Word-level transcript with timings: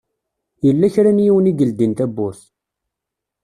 Yella 0.65 0.87
kra 0.93 1.11
n 1.13 1.23
yiwen 1.25 1.49
i 1.51 1.53
yeldin 1.59 1.93
tawwurt. 1.97 2.41